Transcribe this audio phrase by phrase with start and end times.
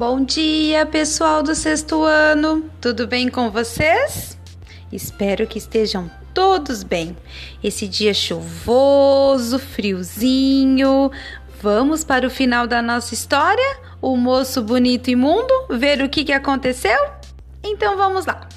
[0.00, 2.64] Bom dia, pessoal do sexto ano.
[2.80, 4.34] Tudo bem com vocês?
[4.90, 7.14] Espero que estejam todos bem.
[7.62, 11.10] Esse dia chuvoso, friozinho.
[11.60, 13.78] Vamos para o final da nossa história?
[14.00, 15.52] O moço bonito e imundo?
[15.68, 16.98] Ver o que, que aconteceu?
[17.62, 18.48] Então vamos lá.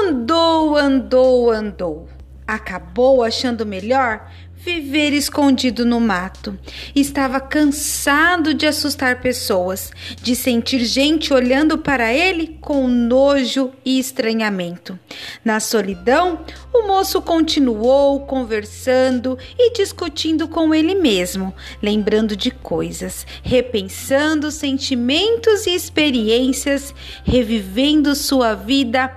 [0.00, 2.08] Andou, andou, andou.
[2.44, 4.28] Acabou achando melhor
[4.64, 6.58] viver escondido no mato.
[6.94, 9.90] Estava cansado de assustar pessoas,
[10.20, 14.98] de sentir gente olhando para ele com nojo e estranhamento.
[15.44, 24.50] Na solidão, o moço continuou conversando e discutindo com ele mesmo, lembrando de coisas, repensando
[24.50, 29.08] sentimentos e experiências, revivendo sua vida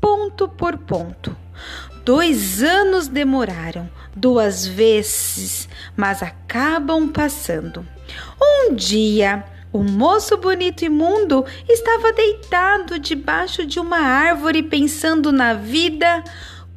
[0.00, 1.41] ponto por ponto.
[2.04, 7.86] Dois anos demoraram, duas vezes, mas acabam passando.
[8.40, 15.54] Um dia, o moço bonito e imundo estava deitado debaixo de uma árvore pensando na
[15.54, 16.24] vida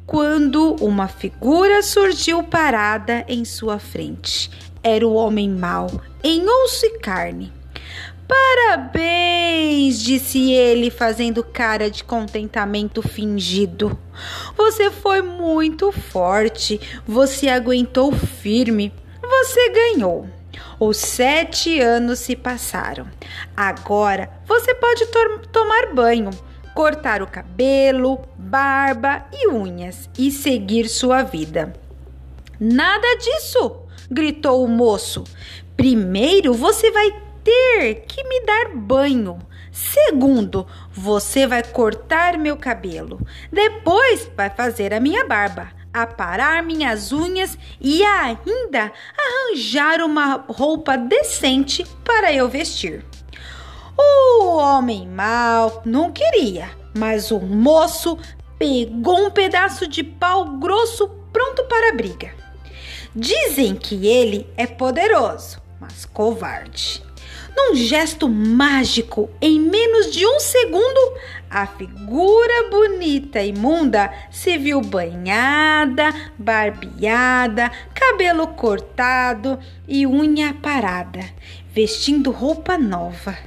[0.06, 4.48] quando uma figura surgiu parada em sua frente.
[4.80, 5.90] Era o homem mau,
[6.22, 7.55] em osso e carne.
[8.28, 13.98] Parabéns, disse ele, fazendo cara de contentamento fingido.
[14.56, 20.28] Você foi muito forte, você aguentou firme, você ganhou.
[20.80, 23.06] Os sete anos se passaram.
[23.56, 26.30] Agora você pode to tomar banho,
[26.74, 31.72] cortar o cabelo, barba e unhas e seguir sua vida.
[32.58, 33.82] Nada disso!
[34.10, 35.24] gritou o moço.
[35.76, 39.38] Primeiro você vai ter que me dar banho.
[39.70, 43.24] Segundo, você vai cortar meu cabelo.
[43.52, 51.86] Depois vai fazer a minha barba, aparar minhas unhas e ainda arranjar uma roupa decente
[52.04, 53.04] para eu vestir.
[53.96, 58.18] O homem mau não queria, mas o moço
[58.58, 62.34] pegou um pedaço de pau grosso pronto para a briga.
[63.14, 67.05] Dizem que ele é poderoso, mas covarde.
[67.56, 71.14] Num gesto mágico, em menos de um segundo,
[71.48, 79.58] a figura bonita e imunda se viu banhada, barbeada, cabelo cortado
[79.88, 81.24] e unha parada,
[81.72, 83.38] vestindo roupa nova.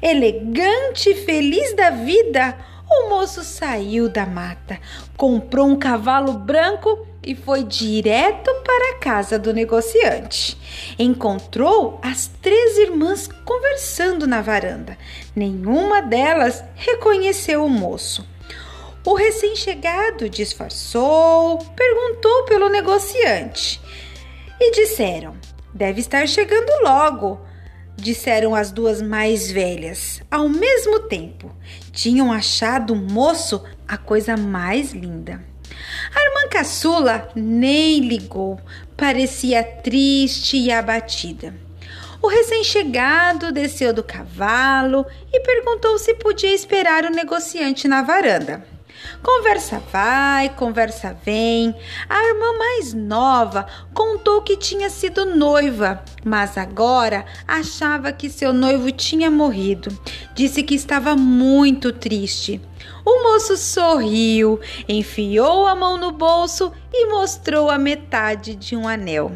[0.00, 2.56] Elegante e feliz da vida,
[2.90, 4.80] o moço saiu da mata,
[5.14, 10.56] comprou um cavalo branco e foi direto para a casa do negociante.
[10.98, 13.28] Encontrou as três irmãs
[13.78, 14.98] conversando na varanda.
[15.36, 18.26] Nenhuma delas reconheceu o moço.
[19.06, 23.80] O recém-chegado disfarçou, perguntou pelo negociante
[24.60, 25.36] e disseram:
[25.72, 27.46] Deve estar chegando logo
[28.00, 31.50] disseram as duas mais velhas, ao mesmo tempo.
[31.90, 35.44] Tinham achado o moço a coisa mais linda.
[36.14, 38.56] A irmã caçula nem ligou,
[38.96, 41.67] parecia triste e abatida.
[42.20, 48.64] O recém-chegado desceu do cavalo e perguntou se podia esperar o negociante na varanda.
[49.22, 51.74] Conversa vai, conversa vem.
[52.08, 58.90] A irmã mais nova contou que tinha sido noiva, mas agora achava que seu noivo
[58.92, 59.96] tinha morrido.
[60.34, 62.60] Disse que estava muito triste.
[63.04, 69.32] O moço sorriu, enfiou a mão no bolso e mostrou a metade de um anel.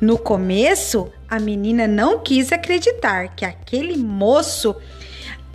[0.00, 4.74] No começo, a menina não quis acreditar que aquele moço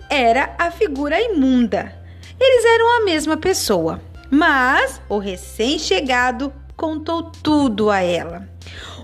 [0.08, 2.03] era a figura imunda
[2.44, 4.00] eles eram a mesma pessoa,
[4.30, 8.48] mas o recém-chegado contou tudo a ela.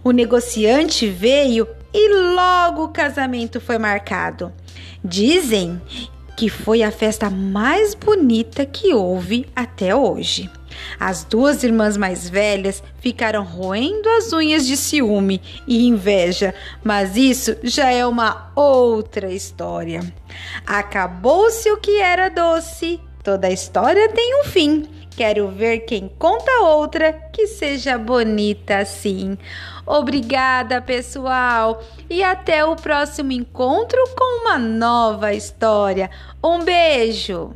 [0.05, 4.53] O negociante veio e logo o casamento foi marcado.
[5.05, 5.81] Dizem
[6.37, 10.51] que foi a festa mais bonita que houve até hoje.
[10.99, 17.57] As duas irmãs mais velhas ficaram roendo as unhas de ciúme e inveja, mas isso
[17.63, 20.01] já é uma outra história.
[20.67, 24.89] Acabou-se o que era doce Toda história tem um fim.
[25.15, 29.37] Quero ver quem conta outra que seja bonita assim.
[29.85, 36.11] Obrigada, pessoal, e até o próximo encontro com uma nova história.
[36.43, 37.53] Um beijo!